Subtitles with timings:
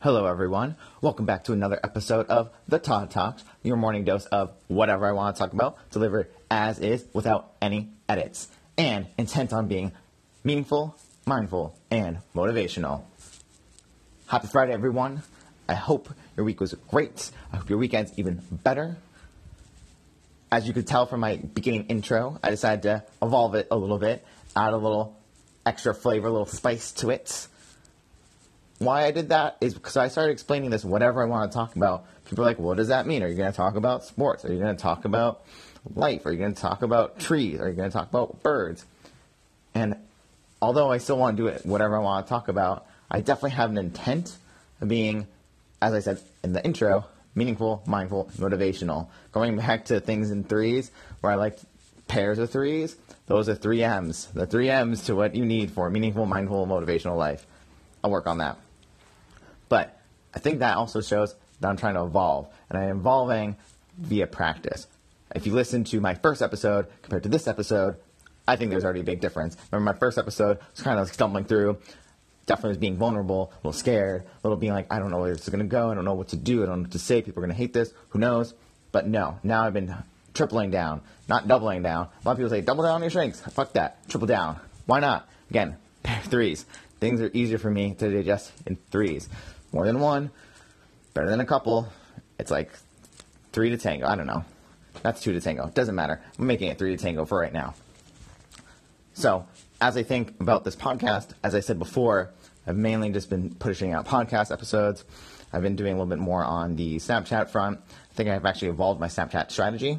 [0.00, 0.76] Hello, everyone.
[1.00, 5.10] Welcome back to another episode of The Todd Talks, your morning dose of whatever I
[5.10, 9.90] want to talk about, delivered as is without any edits, and intent on being
[10.44, 10.94] meaningful,
[11.26, 13.02] mindful, and motivational.
[14.28, 15.24] Happy Friday, everyone.
[15.68, 17.32] I hope your week was great.
[17.52, 18.98] I hope your weekend's even better.
[20.52, 23.98] As you could tell from my beginning intro, I decided to evolve it a little
[23.98, 25.18] bit, add a little
[25.66, 27.48] extra flavor, a little spice to it.
[28.78, 31.74] Why I did that is because I started explaining this whatever I want to talk
[31.74, 32.06] about.
[32.26, 33.22] People are like, what does that mean?
[33.22, 34.44] Are you going to talk about sports?
[34.44, 35.44] Are you going to talk about
[35.94, 36.24] life?
[36.26, 37.60] Are you going to talk about trees?
[37.60, 38.84] Are you going to talk about birds?
[39.74, 39.96] And
[40.62, 43.52] although I still want to do it whatever I want to talk about, I definitely
[43.52, 44.36] have an intent
[44.80, 45.26] of being,
[45.82, 49.08] as I said in the intro, meaningful, mindful, motivational.
[49.32, 51.58] Going back to things in threes, where I like
[52.06, 54.26] pairs of threes, those are three M's.
[54.26, 57.46] The three M's to what you need for a meaningful, mindful, motivational life.
[58.04, 58.56] I'll work on that.
[59.68, 60.00] But
[60.34, 63.56] I think that also shows that I'm trying to evolve, and I'm evolving
[63.98, 64.86] via practice.
[65.34, 67.96] If you listen to my first episode compared to this episode,
[68.46, 69.56] I think there's already a big difference.
[69.70, 71.78] Remember, my first episode was kind of like stumbling through,
[72.46, 75.32] definitely was being vulnerable, a little scared, a little being like, I don't know where
[75.34, 76.92] this is going to go, I don't know what to do, I don't know what
[76.92, 78.54] to say, people are going to hate this, who knows?
[78.90, 79.94] But no, now I've been
[80.32, 82.06] tripling down, not doubling down.
[82.06, 83.40] A lot of people say, double down on your strengths.
[83.40, 84.08] Fuck that.
[84.08, 84.58] Triple down.
[84.86, 85.28] Why not?
[85.50, 86.64] Again, pair threes.
[87.00, 89.28] Things are easier for me to digest in threes.
[89.72, 90.30] More than one,
[91.14, 91.88] better than a couple.
[92.38, 92.72] It's like
[93.52, 94.06] three to tango.
[94.06, 94.44] I don't know.
[95.02, 95.70] That's two to tango.
[95.74, 96.20] Doesn't matter.
[96.38, 97.74] I'm making it three to tango for right now.
[99.14, 99.46] So,
[99.80, 102.30] as I think about this podcast, as I said before,
[102.66, 105.04] I've mainly just been pushing out podcast episodes.
[105.52, 107.80] I've been doing a little bit more on the Snapchat front.
[107.88, 109.98] I think I've actually evolved my Snapchat strategy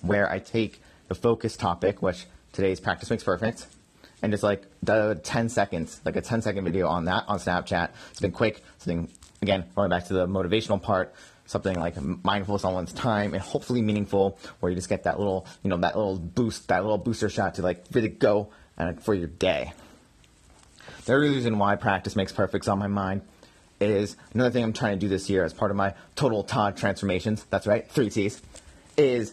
[0.00, 3.66] where I take the focus topic, which today's practice makes perfect,
[4.22, 7.90] and just like the 10 seconds, like a 10 second video on that on Snapchat,
[8.12, 9.08] something quick, something,
[9.42, 11.14] again, going back to the motivational part,
[11.46, 15.46] something like mindful of someone's time and hopefully meaningful, where you just get that little,
[15.62, 19.14] you know, that little boost, that little booster shot to like really go uh, for
[19.14, 19.72] your day.
[21.04, 23.22] The other reason why practice makes perfect is on my mind
[23.80, 26.76] is another thing I'm trying to do this year as part of my total Todd
[26.76, 27.44] transformations.
[27.50, 28.42] That's right, three T's.
[28.96, 29.32] Is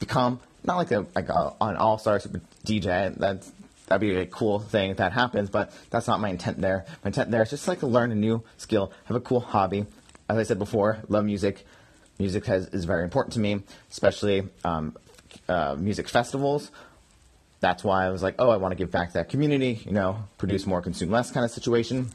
[0.00, 3.14] become not like a like a, an all star super DJ.
[3.16, 3.52] That's
[3.86, 6.84] that'd be a cool thing if that happens, but that's not my intent there.
[7.04, 9.86] My intent there is just like to learn a new skill, have a cool hobby.
[10.28, 11.66] As I said before, love music.
[12.18, 14.96] Music has, is very important to me, especially um,
[15.48, 16.70] uh, music festivals.
[17.60, 19.92] That's why I was like, oh, I want to give back to that community, you
[19.92, 22.10] know, produce more, consume less kind of situation.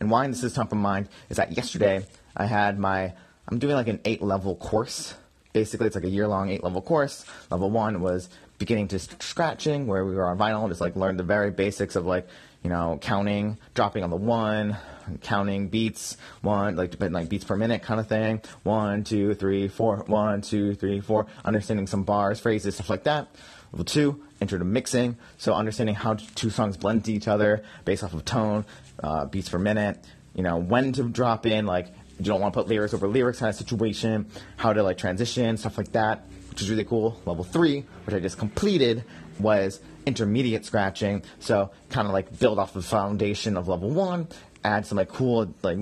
[0.00, 3.14] And why this is top of mind is that yesterday I had my,
[3.48, 5.14] I'm doing like an eight level course.
[5.52, 7.24] Basically, it's like a year long eight level course.
[7.50, 11.24] Level one was beginning to scratching, where we were on vinyl, just like learned the
[11.24, 12.26] very basics of like,
[12.62, 14.76] you know, counting, dropping on the one,
[15.22, 18.42] counting beats, one, like depending like beats per minute kind of thing.
[18.64, 23.28] One, two, three, four, one, two, three, four, understanding some bars, phrases, stuff like that.
[23.72, 28.02] Level two, enter to mixing, so understanding how two songs blend to each other based
[28.02, 28.64] off of tone,
[29.02, 30.04] uh, beats per minute,
[30.34, 33.38] you know, when to drop in, like, you don't want to put lyrics over lyrics
[33.38, 37.20] kind of situation, how to like transition, stuff like that, which is really cool.
[37.24, 39.04] Level three, which I just completed,
[39.38, 41.22] was intermediate scratching.
[41.38, 44.28] So kind of like build off the foundation of level one,
[44.64, 45.78] add some like cool like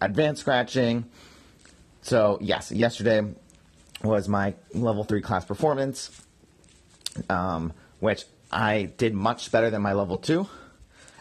[0.00, 1.04] advanced scratching.
[2.02, 3.22] So yes, yesterday
[4.02, 6.10] was my level three class performance,
[7.28, 10.48] um, which I did much better than my level two.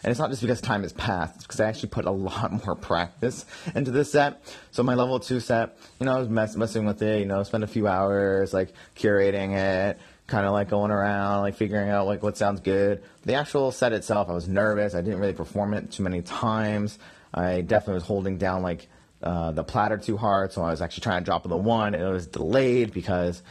[0.04, 2.76] And it's not just because time has passed, because I actually put a lot more
[2.76, 4.42] practice into this set.
[4.72, 7.44] So my level two set, you know, I was mess- messing with it, you know,
[7.44, 12.06] spend a few hours like curating it, kind of like going around, like figuring out
[12.06, 13.04] like what sounds good.
[13.24, 14.94] The actual set itself, I was nervous.
[14.94, 17.00] I didn't really perform it too many times.
[17.34, 18.88] I definitely was holding down like
[19.24, 22.04] uh, the platter too hard, so I was actually trying to drop the one, and
[22.04, 23.42] it was delayed because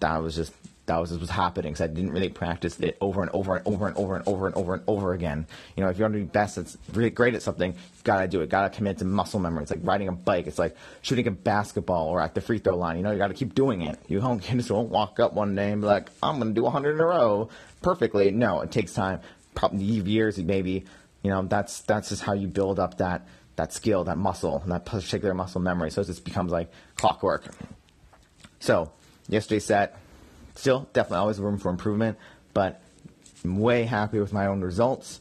[0.00, 0.52] that was just
[0.88, 3.66] that was what was happening because I didn't really practice it over and over and
[3.66, 5.46] over and over and over and over and over again.
[5.76, 8.26] You know, if you want to be best, it's really great at something, you've gotta
[8.26, 8.48] do it.
[8.48, 9.62] Gotta commit to muscle memory.
[9.62, 10.46] It's like riding a bike.
[10.46, 12.96] It's like shooting a basketball or at the free throw line.
[12.96, 13.98] You know, you gotta keep doing it.
[14.08, 16.62] You don't you just won't walk up one day and be like, I'm gonna do
[16.62, 17.50] 100 in a row
[17.82, 18.30] perfectly.
[18.30, 19.20] No, it takes time.
[19.54, 20.84] Probably years, maybe.
[21.22, 23.26] You know, that's that's just how you build up that
[23.56, 25.90] that skill, that muscle, that particular muscle memory.
[25.90, 27.44] So it just becomes like clockwork.
[28.60, 28.90] So
[29.28, 29.98] yesterday's set
[30.58, 32.18] Still, definitely always room for improvement,
[32.52, 32.82] but
[33.44, 35.20] I'm way happy with my own results.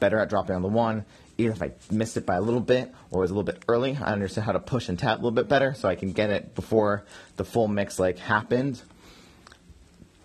[0.00, 1.04] Better at dropping on the one.
[1.38, 3.96] Even if I missed it by a little bit or was a little bit early,
[3.96, 6.30] I understand how to push and tap a little bit better so I can get
[6.30, 7.04] it before
[7.36, 8.82] the full mix like happened.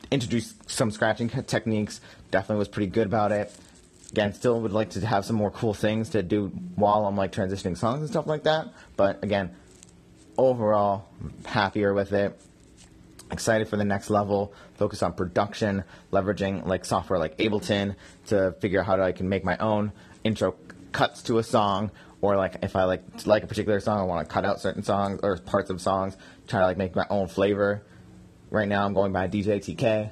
[0.10, 2.02] Introduced some scratching techniques.
[2.32, 3.54] Definitely was pretty good about it.
[4.12, 7.32] again, still would like to have some more cool things to do while I'm like
[7.32, 8.70] transitioning songs and stuff like that.
[8.98, 9.56] But again,
[10.40, 11.08] overall,
[11.46, 12.40] happier with it.
[13.32, 14.54] Excited for the next level.
[14.76, 17.96] Focus on production, leveraging like software like Ableton
[18.28, 19.92] to figure out how to, I can make my own
[20.24, 20.56] intro
[20.92, 21.92] cuts to a song,
[22.22, 24.84] or like if I like like a particular song, I want to cut out certain
[24.84, 26.18] songs or parts of songs,
[26.48, 27.84] try to like make my own flavor.
[28.50, 30.10] Right now, I'm going by DJ TK,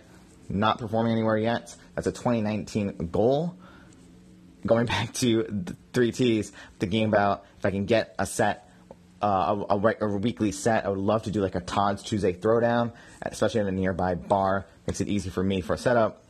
[0.48, 1.76] not performing anywhere yet.
[1.96, 3.58] That's a 2019 goal
[4.66, 8.67] going back to the three T's, thinking about if I can get a set,
[9.22, 10.86] uh, a, a, a, weekly set.
[10.86, 14.66] I would love to do like a Todd's Tuesday Throwdown, especially in a nearby bar.
[14.86, 16.24] Makes it easy for me for a setup,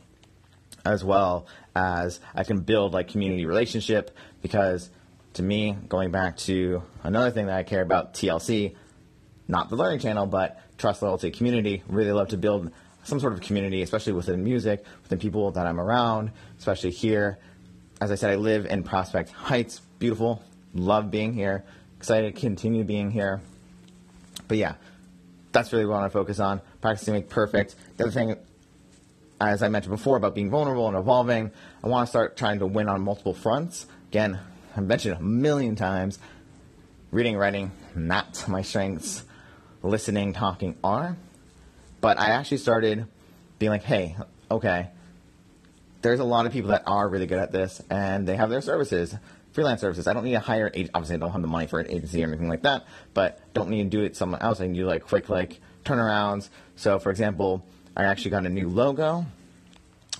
[0.84, 1.46] as well
[1.76, 4.16] as I can build like community relationship.
[4.42, 4.90] Because
[5.34, 8.74] to me, going back to another thing that I care about, TLC,
[9.46, 11.82] not the learning channel, but trust, loyalty, community.
[11.88, 12.70] Really love to build
[13.04, 17.38] some sort of community, especially within music, within people that I'm around, especially here
[18.00, 19.80] as I said, I live in Prospect Heights.
[19.98, 20.42] Beautiful.
[20.74, 21.64] Love being here.
[21.98, 23.40] Excited to continue being here.
[24.46, 24.74] But yeah,
[25.52, 26.60] that's really what I want to focus on.
[26.80, 27.74] Practicing make perfect.
[27.96, 28.36] The other thing,
[29.40, 31.50] as I mentioned before, about being vulnerable and evolving,
[31.82, 33.86] I want to start trying to win on multiple fronts.
[34.10, 34.38] Again,
[34.76, 36.18] I've mentioned a million times
[37.10, 39.24] reading, writing, not my strengths.
[39.82, 41.16] Listening, talking are.
[42.00, 43.06] But I actually started
[43.58, 44.16] being like, hey,
[44.50, 44.88] okay,
[46.02, 48.60] there's a lot of people that are really good at this and they have their
[48.60, 49.14] services,
[49.52, 50.06] freelance services.
[50.06, 52.28] I don't need to hire, obviously I don't have the money for an agency or
[52.28, 54.60] anything like that, but don't need to do it someone else.
[54.60, 56.48] I can do like quick like turnarounds.
[56.76, 57.64] So for example,
[57.96, 59.26] I actually got a new logo.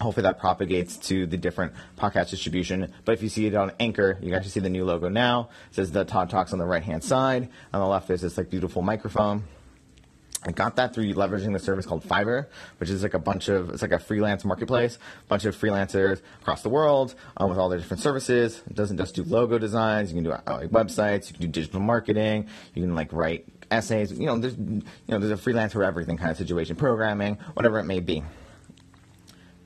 [0.01, 2.93] Hopefully that propagates to the different podcast distribution.
[3.05, 5.49] But if you see it on Anchor, you actually see the new logo now.
[5.71, 7.49] It says the Todd Talks on the right hand side.
[7.73, 9.43] On the left, there's this like beautiful microphone.
[10.45, 12.47] I got that through leveraging the service called Fiverr,
[12.79, 16.21] which is like a bunch of it's like a freelance marketplace, a bunch of freelancers
[16.41, 18.63] across the world um, with all their different services.
[18.67, 20.13] It doesn't just do logo designs.
[20.13, 21.29] You can do uh, like websites.
[21.29, 22.49] You can do digital marketing.
[22.75, 24.13] You can like write essays.
[24.13, 27.81] You know, there's you know there's a freelance for everything kind of situation, programming, whatever
[27.81, 28.23] it may be.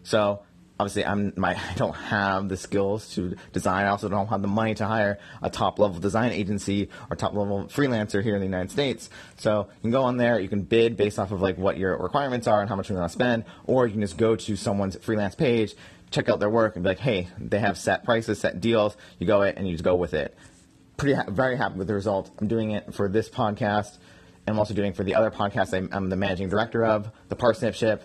[0.05, 0.43] So
[0.83, 3.87] obviously I'm my I don't have the skills to design.
[3.87, 7.35] I also don't have the money to hire a top level design agency or top
[7.35, 9.09] level freelancer here in the United States.
[9.37, 11.97] So you can go on there, you can bid based off of like what your
[11.97, 14.57] requirements are and how much you want to spend, or you can just go to
[14.57, 15.75] someone's freelance page,
[16.11, 18.97] check out their work, and be like, hey, they have set prices, set deals.
[19.19, 20.37] You go it and you just go with it.
[20.97, 22.31] Pretty ha- very happy with the result.
[22.41, 23.99] I'm doing it for this podcast.
[24.49, 27.75] I'm also doing for the other podcast I'm, I'm the managing director of, the Parsnip
[27.75, 28.03] Ship.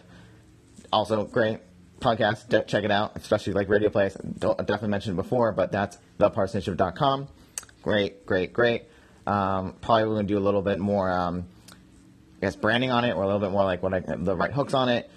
[0.94, 1.60] Also great
[2.00, 4.16] podcast, de- check it out, especially like Radio Place.
[4.18, 7.28] I definitely mentioned it before, but that's theparsonship.com.
[7.82, 8.84] Great, great, great.
[9.26, 11.46] Um, probably we're going to do a little bit more, um,
[12.42, 14.52] I guess, branding on it, or a little bit more like what I, the right
[14.52, 15.10] hooks on it,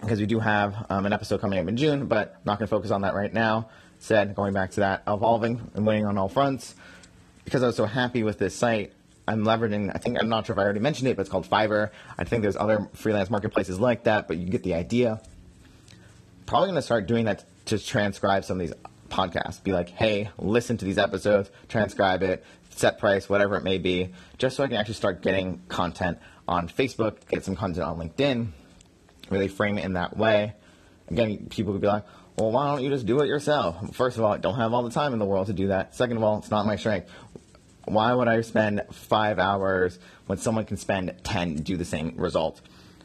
[0.00, 2.66] because we do have um, an episode coming up in June, but I'm not going
[2.66, 3.68] to focus on that right now.
[3.98, 6.74] Said, going back to that, evolving and winning on all fronts.
[7.44, 8.92] Because I was so happy with this site,
[9.26, 11.48] I'm leveraging, I think, I'm not sure if I already mentioned it, but it's called
[11.48, 11.90] Fiverr.
[12.18, 15.22] I think there's other freelance marketplaces like that, but you get the idea
[16.46, 18.76] probably going to start doing that to transcribe some of these
[19.08, 19.62] podcasts.
[19.62, 24.12] Be like, hey, listen to these episodes, transcribe it, set price, whatever it may be,
[24.38, 28.48] just so I can actually start getting content on Facebook, get some content on LinkedIn,
[29.30, 30.54] really frame it in that way.
[31.08, 32.04] Again, people could be like,
[32.36, 33.94] well, why don't you just do it yourself?
[33.94, 35.94] First of all, I don't have all the time in the world to do that.
[35.94, 37.08] Second of all, it's not my strength.
[37.84, 42.14] Why would I spend five hours when someone can spend 10 to do the same
[42.16, 42.60] result?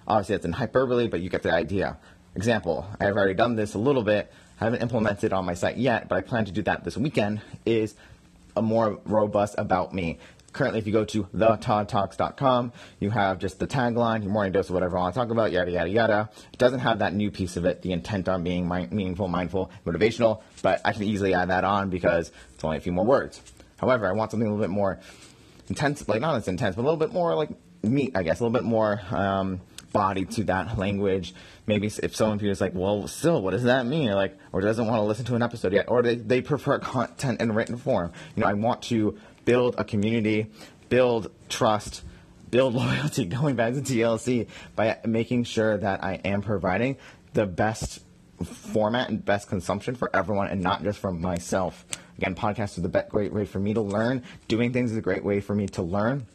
[0.08, 1.98] Obviously, that's in hyperbole, but you get the idea.
[2.40, 4.32] Example, I've already done this a little bit.
[4.62, 6.96] I haven't implemented it on my site yet, but I plan to do that this
[6.96, 7.42] weekend.
[7.66, 7.96] Is
[8.56, 10.20] a more robust about me.
[10.54, 14.74] Currently, if you go to thetoddtalks.com, you have just the tagline, your morning dose of
[14.74, 16.30] whatever I want to talk about, yada, yada, yada.
[16.54, 20.42] It doesn't have that new piece of it, the intent on being meaningful, mindful, motivational,
[20.62, 23.42] but I can easily add that on because it's only a few more words.
[23.76, 25.02] However, I want something a little bit more
[25.68, 27.50] intense, like not as intense, but a little bit more like
[27.84, 29.60] meat, I guess, a little bit more um,
[29.92, 31.34] body to that language.
[31.68, 34.10] Maybe if someone feels like, well, still, what does that mean?
[34.10, 36.80] Or like, or doesn't want to listen to an episode yet, or they, they prefer
[36.80, 38.12] content in written form.
[38.36, 40.48] You know, I want to build a community,
[40.90, 42.04] build trust,
[42.50, 43.26] build loyalty.
[43.26, 46.98] Going back to TLC by making sure that I am providing
[47.34, 48.02] the best
[48.44, 51.86] format and best consumption for everyone, and not just for myself.
[52.18, 54.24] Again, podcast is the great way for me to learn.
[54.48, 56.26] Doing things is a great way for me to learn.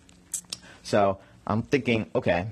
[0.82, 2.46] So I'm thinking, okay,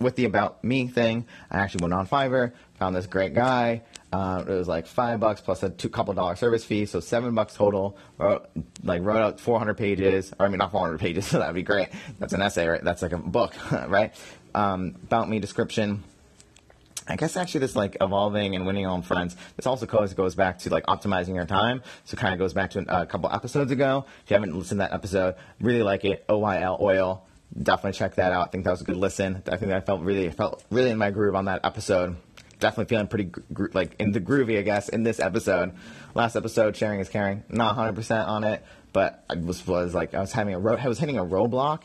[0.00, 3.82] with the about me thing, I actually went on Fiverr, found this great guy.
[4.12, 7.34] Uh, it was like five bucks plus a two couple dollar service fee, so seven
[7.34, 7.96] bucks total.
[8.18, 8.48] Wrote,
[8.82, 11.88] like wrote out 400 pages, or I mean not 400 pages, so that'd be great.
[12.18, 12.82] That's an essay, right?
[12.82, 13.54] That's like a book,
[13.88, 14.14] right?
[14.54, 16.02] Um, about me description,
[17.06, 19.36] I guess actually this like evolving and winning on friends.
[19.56, 21.82] This also goes goes back to like optimizing your time.
[22.04, 24.06] So kind of goes back to a couple episodes ago.
[24.24, 26.26] If you haven't listened to that episode, really like it.
[26.28, 27.26] OYL oil.
[27.56, 28.48] Definitely check that out.
[28.48, 29.42] I think that was a good listen.
[29.50, 32.16] I think I felt really felt really in my groove on that episode.
[32.60, 35.72] Definitely feeling pretty gro- like in the groovy, I guess, in this episode.
[36.14, 37.42] Last episode, sharing is caring.
[37.48, 40.88] Not 100% on it, but I was was like I was having a ro- I
[40.88, 41.82] was hitting a roadblock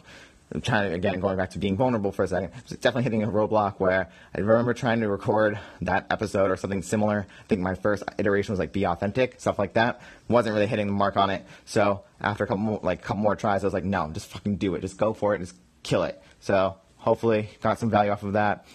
[0.52, 3.28] I'm trying to, again, going back to being vulnerable for a second, definitely hitting a
[3.28, 7.26] roadblock where I remember trying to record that episode or something similar.
[7.28, 10.02] I think my first iteration was like be authentic, stuff like that.
[10.28, 11.46] Wasn't really hitting the mark on it.
[11.66, 14.58] So after a couple more, like couple more tries, I was like, no, just fucking
[14.58, 14.82] do it.
[14.82, 15.40] Just go for it.
[15.40, 16.22] Just kill it.
[16.42, 18.68] So hopefully got some value off of that.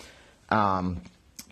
[0.49, 1.01] Um,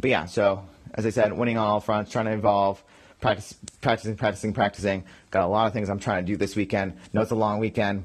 [0.01, 2.83] but yeah, so as I said, winning on all fronts, trying to evolve,
[3.21, 5.05] practice, practicing, practicing, practicing.
[5.31, 6.95] Got a lot of things I'm trying to do this weekend.
[7.13, 8.05] Know it's a long weekend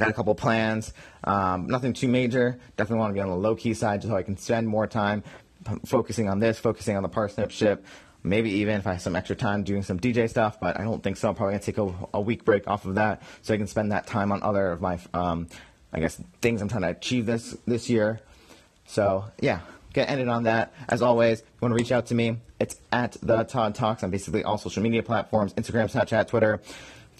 [0.00, 0.92] got a couple plans.
[1.24, 2.58] Um, nothing too major.
[2.76, 4.86] Definitely want to be on the low key side just so I can spend more
[4.86, 5.22] time
[5.84, 7.84] focusing on this, focusing on the parsnip ship.
[8.22, 11.02] Maybe even if I have some extra time doing some DJ stuff, but I don't
[11.02, 11.28] think so.
[11.28, 13.92] I'm probably gonna take a, a week break off of that so I can spend
[13.92, 15.48] that time on other of my, um,
[15.92, 18.20] I guess, things I'm trying to achieve this this year.
[18.86, 19.60] So yeah,
[19.94, 20.74] get ended on that.
[20.88, 24.02] As always, if you want to reach out to me, it's at the Todd Talks
[24.02, 26.60] on basically all social media platforms: Instagram, Snapchat, Twitter.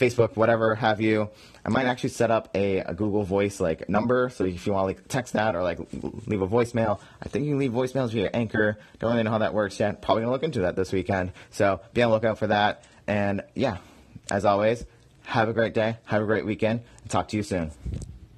[0.00, 1.28] Facebook, whatever have you.
[1.64, 4.84] I might actually set up a, a, Google Voice like number, so if you want
[4.84, 5.78] to like text that or like
[6.26, 8.78] leave a voicemail, I think you can leave voicemails via Anchor.
[8.98, 10.00] Don't really know how that works yet.
[10.00, 11.32] Probably gonna look into that this weekend.
[11.50, 12.84] So be on the lookout for that.
[13.06, 13.76] And yeah,
[14.30, 14.86] as always,
[15.24, 17.70] have a great day, have a great weekend, and talk to you soon.